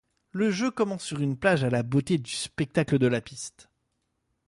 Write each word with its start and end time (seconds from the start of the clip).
Le 0.31 0.49
jeu 0.49 0.71
commence 0.71 1.03
sur 1.03 1.19
une 1.21 1.37
plage 1.37 1.63
à 1.63 1.69
la 1.69 1.83
beauté 1.83 2.17
du 2.17 2.31
spectacle 2.31 2.97
de 2.97 3.05
la 3.05 3.21
piste. 3.21 3.69